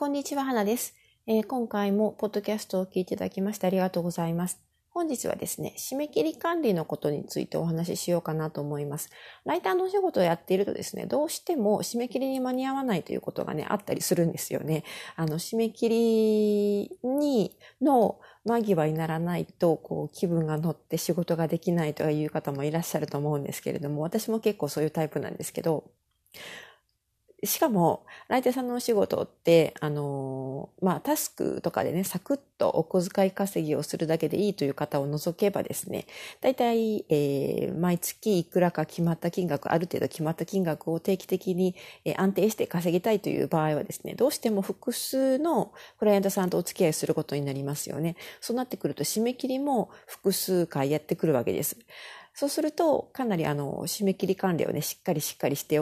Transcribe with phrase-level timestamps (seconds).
[0.00, 0.94] こんにちは、花です、
[1.26, 4.58] えー、今回もポッドキャストを聞いていただきましてありがとうございます。
[4.88, 9.10] 本日はですね、締め切り管理のことについてお話ししようかなと思います。
[9.44, 14.84] ライターのお仕事をやっているとですね、どうしても締め切りに間に合わないということがね、あったりするんですよね。
[15.16, 25.90] あの、締め切りに、の間際にならないと、こう、気分が乗って仕事ができないという方もいらっしゃると思うんですけれども、私も結構そういうタイプなんですけど、
[27.44, 36.06] しかも、ライターさんのお仕事って、あのまあ、タスクとかでね、サクッとお小遣い稼ぎをするだけでいいという方を除けばですね、
[36.42, 48.16] 大体、えー、毎月いくらか決まった金額、ある程度決まった金額を定期的に、えー、安定して稼ぎたいという場合はですね、どうしても複数のクライアントさんとお付き合いすることになりますよね。
[48.42, 51.78] そうなってくると、締め切りも複数回やってくるわけです。
[52.34, 55.80] そうすると、かなりあの、締め切り管理をね、しっかりしっかりしてい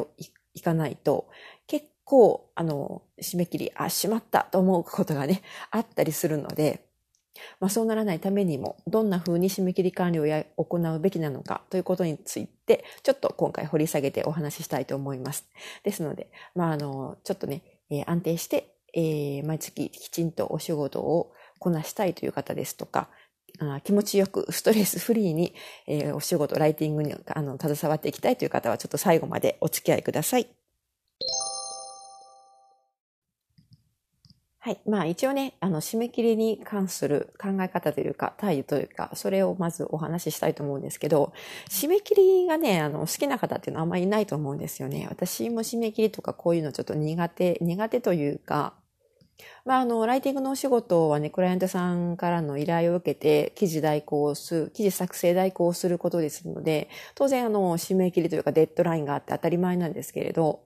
[0.62, 1.28] かないと、
[1.66, 6.84] 結構、あの、締め切り、あ、しまったと思うことがね、 あったりするので、
[7.60, 15.46] まあ、そうならないためにも、どんな風に締め切り管理をや行うべきなのかということについて、ちょっと今回掘り下げてお話ししたいと思います。
[15.84, 23.08] ですので、まあ、あの、ちょっとね、えー、安定して、えー、毎月きちんとお仕事をこなしたいという方ですとか、
[23.60, 25.54] あ気持ちよくストレスフリーに、
[25.86, 30.48] えー、お仕事、ライティングにあの携わっていきたいという方はちょっと最後までお付き合いください。
[34.60, 34.80] はい。
[34.86, 41.32] まあ一応ね、あの、締め切りに関する考え方というか、態度というか、それをまずお話ししたいと思うんですけど、
[41.70, 45.06] 締め切りがね、あの、好きな方っていうのはあんまりいないと思うんですよね。
[45.08, 48.74] 私も締め切りとかこういうのちょっと苦手、苦手というか、
[49.64, 60.62] まあ、あの、ライティングのお仕事はね、クライアントさんからの依頼を受けて、記事代行をする、記事作成代行をすることですので、当然、あの、締め切りというかデッドラインがあって当たり前なんですけれど、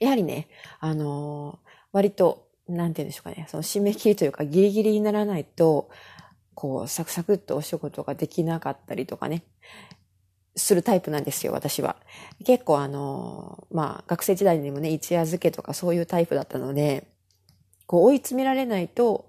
[0.00, 0.48] やはりね、
[0.80, 1.58] あの、
[1.92, 5.90] 割となんて言うんでしょうかね、その締め切りというかギリギリにならないと、
[6.54, 9.44] こう、サクサクっとお仕事ができなかったりとかね、
[10.54, 11.96] するタイプなんですよ、私は。
[12.44, 17.06] 結構あの、まあ、学生時代にもね、一夜漬けとかそういうタイプだったので、
[17.92, 19.26] こう追い詰められないと、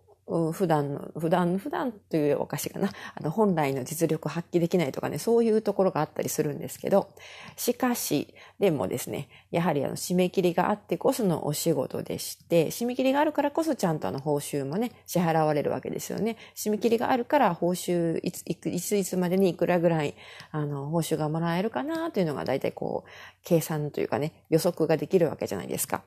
[0.53, 2.91] 普段の、普段、普段というおかしいかな。
[3.13, 7.09] あの、本来の実力を発揮できないとかね、そういうところがあったりするんですけど、
[7.57, 16.38] しかし、でもですね、やはりあの、締め切りがあってこそのお仕事でして、締め切りがあるからこそちゃんとあの、報酬もね、支払われるわけですよね。
[16.56, 20.16] 締め切りがあるから報酬、いつ、いついつまでにいくらぐらい、
[20.51, 23.09] あの、報酬がもらえるかなというのが大体こう、
[23.44, 26.06] 計算というかね、予測ができるわけじゃないですか。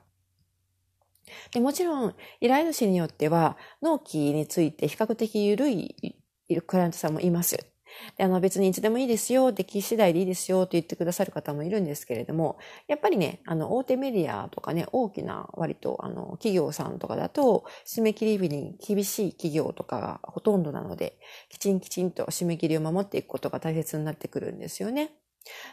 [1.53, 5.95] でもちろん、依頼主によっては、納期について比較的緩い
[6.65, 7.57] クライアントさんもいます。
[8.17, 21.17] であの別にいつでもいいですよ、出来次第でいいですよと言ってくださる方もいるんですけれども、やっぱりね、あの大手メディアとかね、大きな割とあの企業さんとかだと、締め切り日に厳しい企業とかがほとんどなので、
[21.49, 25.11] きちんきちんと締め切りを守っていくことが大切になってくるんですよね。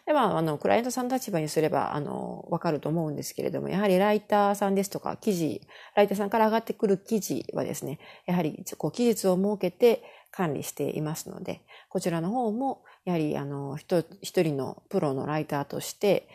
[0.06, 5.62] で、まあ、あの、クライアントさんの立場にすれば、あの、わかると思うんですけれども、やはりライターさんですとか、記事、
[5.94, 16.28] ライターさんから上がってくる記事はですね、やはり、こう、期日を設けて管理していますので、こちらの方も、やはり、あの、一人のプロのライターとして、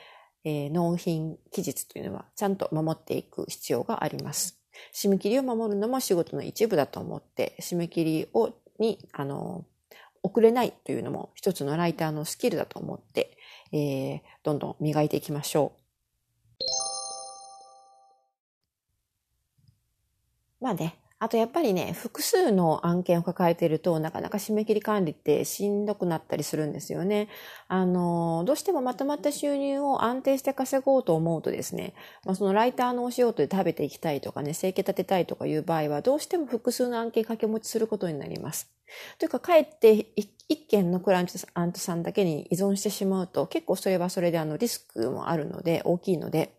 [0.46, 4.60] えー、納品期日というのは、ちゃんと守っていく必要があります。
[4.94, 9.66] 締め切りを守るのも仕事の一部だと思って、締め切りを、に、あの、
[10.24, 13.38] 遅れないというのも一つのライターのスキルだと思って、
[13.72, 15.80] えー、どんどん磨いていきましょう。
[20.62, 27.28] まあね、あとやっぱりね、複数の案件を抱えていると、なかなか締め切り管理ってしんどくなったりするんですよね。
[27.68, 31.94] あの、どうしてもまとまった収入を安定して稼ごうと思うとですね、
[32.24, 38.72] まあ、そのライターのお仕事で食べていきたいとかね、生計立てたいとかいう場合は、どうしても複数の案件掛け持ちすることになります。
[39.18, 46.59] というか、かえって一件のクライアントさんだけに依存してしまうと、結構それはそれであのリスクもあるので、大きいので、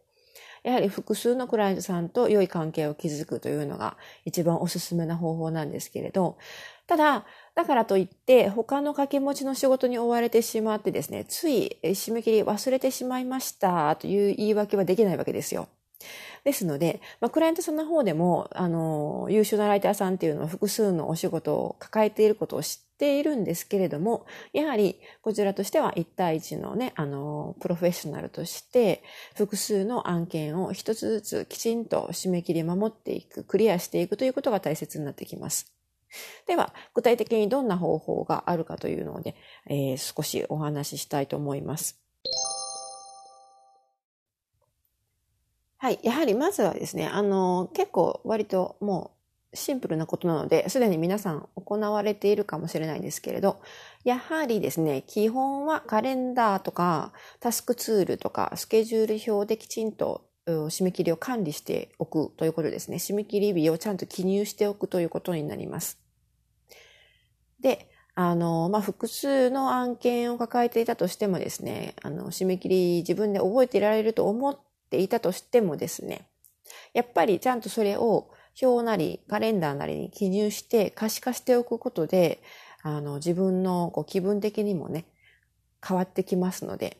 [0.62, 6.38] やはり複数のクライアントさんと良い関係を築くというのが一番おすすめな方法なんですけれど、
[6.86, 7.24] ただ、
[7.54, 15.68] だからといって他の掛け持ちの仕事に追われてしまってですね、つい締め切り忘れてしまいましたという言い訳はできないわけですよ。
[16.44, 29.02] ですので、まあ、クライアントさんの方でも、あの、優秀なライターさんっていうのは複数のお仕事を抱えていることを知っているんですけれども、やはりこちらとしては1対1のね、あの、プロフェッショナルとして、
[29.34, 35.75] 複数の案件を一つずつきちんと締め切り守っていく、クリアしていくということが大切になってきます。
[36.46, 39.36] では、具体的にどんな方法があるかというのをね、
[39.66, 42.00] えー、少しお話ししたいと思います。
[45.82, 45.99] はい。
[46.03, 49.12] やはりまずはですね、あの、結構割とも
[49.50, 53.62] うシンプルなことなので、すでに皆さん行われているかもしれないんですけれど、
[54.05, 62.99] やはりですね、基本はカレンダーとかタスクツールとかスケジュール表できちんと締め切りを管理しておくということですね。
[62.99, 65.99] 締め切り日をちゃんと記入しておくということになります。
[67.59, 74.59] で、あの、まあ、複数の案件を抱えていたとしてもですね、あの、締め切り自分で覚えていられると思っ
[74.90, 76.26] ていたとしてもですね、
[76.92, 82.42] やっぱりちゃんとそれを表なりカレンダーなりに記入して可視化しておくことで、
[82.82, 85.06] あの、自分のこう気分的にもね、
[85.87, 86.98] 変わってきますので、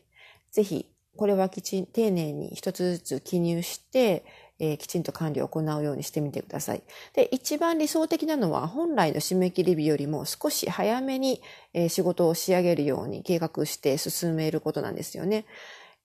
[0.51, 0.85] ぜひ、
[1.17, 4.25] これはきちん、丁寧に一つずつ記入して、
[4.59, 6.83] えー、きちんと管理を行うようにしてみてください。
[7.13, 11.41] で、一番理想的なのは本来の締め切り日よりも少し早めに、
[11.73, 15.45] えー、仕事を仕上げるように計画して進めることなんですよね。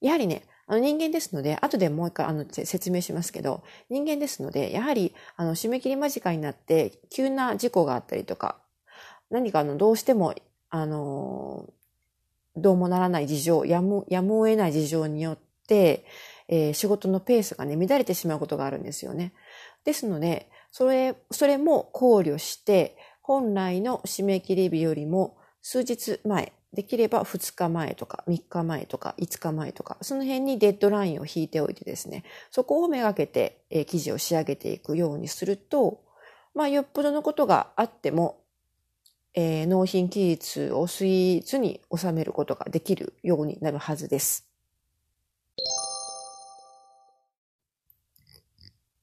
[0.00, 8.58] やはりね、あの人間ですので、後でもう一回あの説明しますけど、人間ですので、やはりあの締め切り間近になって急な事故があったりとか、
[9.30, 10.34] 何かあのどうしても、
[10.70, 11.68] あの、
[12.56, 16.04] どうもならない事情、やむ、やむを得ない事情によって、
[16.48, 19.32] えー、仕事のペースがね、乱れてしまうことがあるんですよね。
[19.84, 36.02] ですので、それ、それも考慮して、本来の締め切り日よりも数日前、できれば2日前とか3日前とか5日前とか、その辺にデッドラインを引いておいてですね、そこをめがけて、えー、記事を仕上げていくようにすると、
[36.54, 38.40] まあ、よっぽどのことがあっても、
[39.34, 44.48] えー、納品期日をスイーツに収めることができるようになるはずです。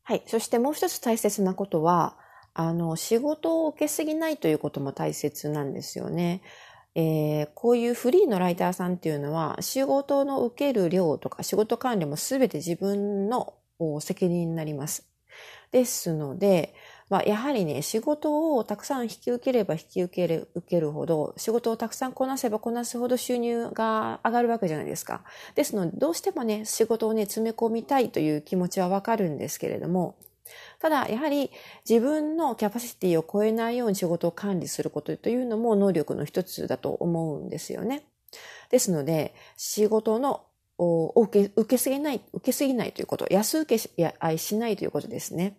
[0.03, 0.23] はい。
[0.25, 2.17] そしてもう一つ大切なことは、
[2.53, 6.41] あの、仕事を受けすぎないということも大切なんですよね。
[6.95, 13.53] えー、こういうフリーのライターさんっていうのは、仕事の受ける量とか仕事管理もすべて自分の
[13.99, 15.07] 責任になります。
[15.71, 16.75] ですので、
[17.09, 25.23] まあ、やはりね、仕事をたくさん引き受ければ引き受ける受けるほど、仕事をたくさんこなせばこなすほど収入が上がるわけじゃないですか。
[25.55, 30.15] ですので、どうしてもね、仕事をね、詰め込みたいという気持ちはわかるんですけれども、
[30.79, 31.51] ただ、やはり
[31.89, 38.03] 自分のキャパシティを超えないように仕事を管理することというのも能力の一つだと思うんですよね。
[38.69, 40.45] ですので、仕事の
[41.15, 45.57] 受け受けすぎない、受けすぎないということ、安請け合いしないということですね。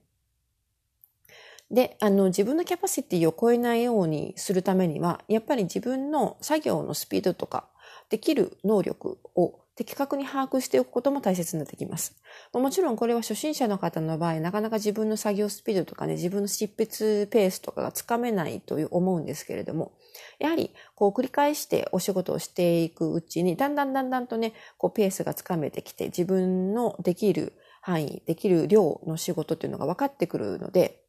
[1.70, 7.68] で、あの、自分のキャパシティを超えないようにするためには、やっぱり自分の作業のスピードとか、
[8.10, 12.16] できる能力を的確に把握しておくことも大切になってきます。
[12.52, 19.92] もちろんこれは初心者の方の場合、なかなか自分の作業スピードとかね、自分の執筆ペースとかがつかめないという思うんですけれども、
[20.38, 31.00] やはりこう繰り返してお仕事をしていくうちに、だんだんだんだんとね、こうペースがつかめてきて、自分のできる範囲、できる量の仕事っていうのが分かってくるので、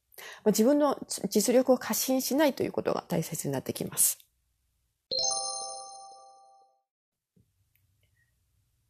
[0.45, 0.97] 自分の
[1.29, 4.24] 実力を過信しないということが大切になってきます。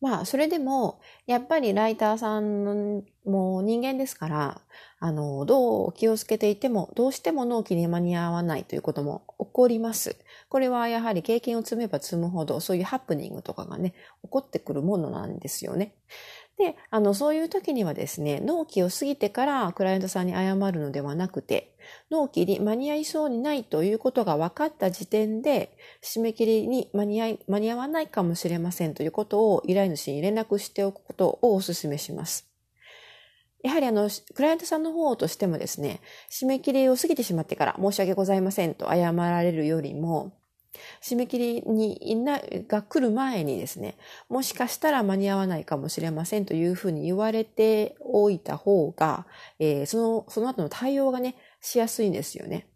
[0.01, 4.61] まあ、それでも、やっぱりライターさんも人間ですから、
[4.99, 10.17] あの、どう気をつけていても、どうしても納期に間に合わないということも起こります。
[10.49, 15.95] これはやはり経験を積めば積むほど、そういうハプニングとかがね、起こってくるものなんですよね。
[16.57, 21.75] で、あの、そういう時にはですね、納期を過ぎてからクライアントさんに謝るのではなくて、
[22.09, 32.47] 納期に間に合いそうにないということが分かった時点で、締め切りに間に合い、間に合わないかもしれませんということを依頼主に連絡しておくことをお勧めします。
[33.61, 35.99] やはりあの、クライアントさんの方としてもですね、
[36.31, 40.31] 締め切りを過ぎてしまってから申し訳ございませんと謝られるよりも、
[41.01, 43.97] 締め切りになが来る前にですね、
[44.29, 49.25] もしかしたら間に合わないかもしれませんというふうに言われておいた方が、
[49.59, 52.67] えー、その、その後の対応がね、しやすいんですよね。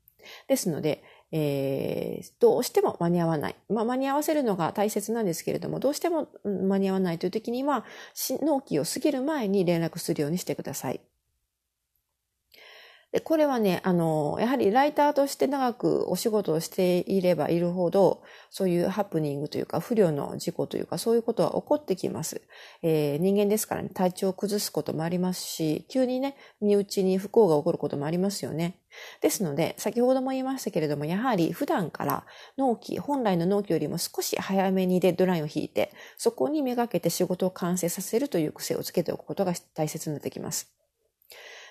[0.48, 3.56] ですので、えー、どうしても間に合わない。
[3.70, 7.86] まあ、間に合わせるのが大切なんですけれども、どうしても間に合わないという時には、
[8.42, 11.02] 納期を過ぎる前に連絡するようにしてください。
[13.12, 22.42] で、これはね、あの、やはりライターとして長くお仕事をしていればいるほど、そういうハプニングというか、不慮の事故というか、そういうことは起こってきます。
[22.84, 28.76] えー、人間ですからね、体調を崩すこともありますし、急にね、身内に不幸が起こることもありますよね。
[29.22, 32.26] ですので、先ほども言いましたけれども、やはり普段から
[32.58, 40.79] 納期、本来の納期よりも少し早めにデッドラインを引いて、そこにめがけて仕事を完成させるという癖をつけておくことが大切になってきます。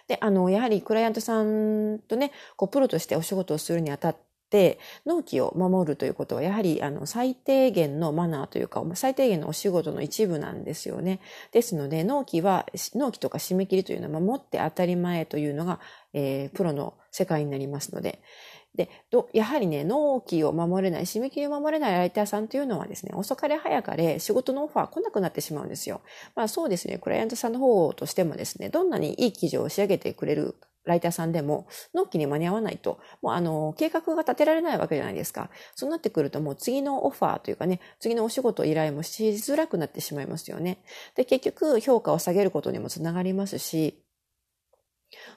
[0.09, 4.17] で、あの、やはりクライアントさんとね、こう、プロとしてお仕事をするにあたっ
[4.49, 11.21] っ納期を守るということはやはりあの最低限のマナーというか最低限のお仕事の一部なんですよね。
[11.52, 15.81] ですので納期は納期とか締め切りというのは守って当たり前というのが、
[16.14, 18.21] えー、プロの世界になりますので。
[18.75, 18.88] で、
[19.33, 26.00] やはりね、納期を守れない、締め切りを守れないライターさんというのはですね、遅かれ早かれ仕事のオファー来なくなってしまうんですよ。
[26.37, 30.55] まあそうですね、クライアントさんの方としてもですね、どんなにいい記事を仕上げてくれる
[30.88, 35.50] ライターさんでも、納期に間に合わないと、もうあの、計画が立てられないわけじゃないですか。
[35.76, 40.78] そうなってくるともう次のオファーというかね、次のお仕事依頼もしづらくなってしまいますよね。
[41.14, 44.02] で、結局評価を下げることにもつながりますし、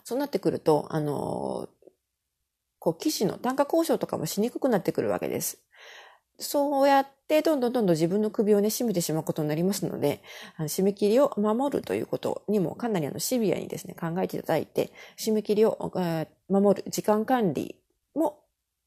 [0.03, 1.69] そうなってくると、あの、
[2.79, 5.59] こう、記事の単価交渉とかもしにくくなってくるわけです。
[6.41, 10.21] そうやってどんどんどんどん自分の首をね、締めてしまうことになりますので、
[10.57, 15.91] あの締め切りを守るということにもかなりあのシビアにですね、考えていただいて、締め切りを
[16.49, 17.75] 守る時間管理
[18.15, 18.39] も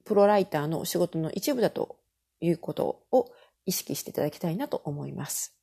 [0.05, 1.97] プロライターの仕事の一部だと
[2.41, 3.31] いうことを
[3.67, 5.55] 意識していただきたいなと思います。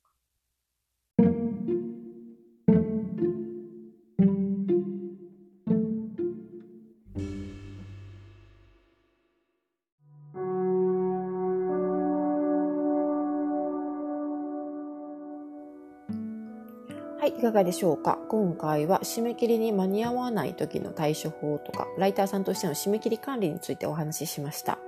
[17.52, 18.18] かがでしょうか？
[18.28, 24.78] 今回は締め切りに間に合わない時の対処法とか、ライターさんとしての締め切り管理についてお話ししました。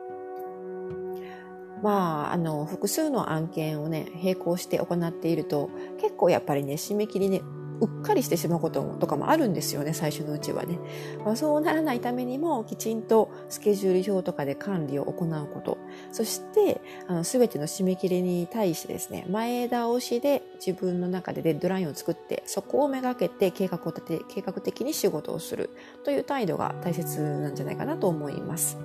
[1.82, 5.68] まあ、あの、複数の案件をね、並行して行っていると、
[6.00, 7.42] 結構やっぱりね、締め切りね、
[7.80, 10.78] うっかりしてしまうこととかもあるんですよね、最初のうちはね。
[11.24, 15.78] まあ、そうならないためにも、きちんとスケジュール表とかで管理を行うこと。
[16.12, 25.70] そして、あの、すべての締め切りに対してですね、前倒しで自分の中でデッドラインを作って、そこをめがけて計画を立て、計画的に仕事をする
[26.04, 28.76] という態度が大切なんじゃないかなと思います。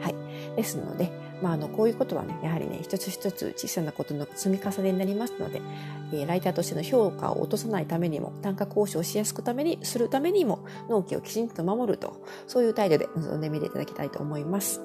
[0.00, 0.14] はい。
[0.56, 1.10] ですので、
[1.42, 5.62] まあ、あのこういうことはねやはりね一つ一つ小さなことの積み重ねになりますので、
[6.12, 14.80] えー、ライターとしての評価を落とさないためにも単価交渉しやすくためにするためにも納期をきちんと守るとそういう態度で臨んでみていただきたいと思います。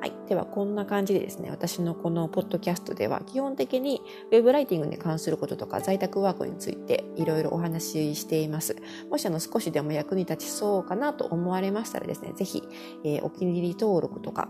[0.00, 0.12] はい。
[0.28, 4.00] では、こんな感じでですね、私のこのポッドキャストでは、基本的に
[4.30, 8.76] Web ライティングに関することとか、在宅ワークについていろいろお話ししています。
[9.10, 12.62] もしあの少しでも役に立ちそうかなと思われましたらですね、ぜひ、
[13.02, 14.48] えー、お気に入り登録とか、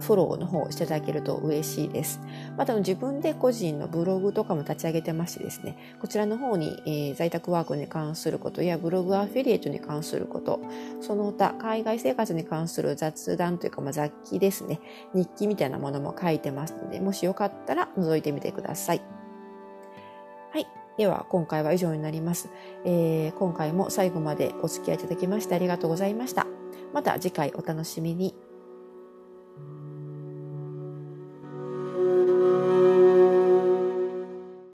[0.00, 2.20] フォローの方をしていただけると嬉しいです。
[2.56, 10.60] また自分で個人のブログとかも立ち上げてましてですね、こちらの方に、えー、在宅ワークに関することやブログアフィリエイトに関すること、
[11.00, 14.80] その他海外生活に関する雑談というか、まあ、雑記ですね、
[15.14, 19.02] 日記みたいなものも書いてますので、もしよかったら覗いてみてください。
[20.52, 20.66] はい。
[20.96, 22.48] では、今回は以上になります。
[22.84, 26.46] えー、今回も最後までお付き合いいただきましてありがとうございました。
[26.92, 28.45] また次回お楽しみに。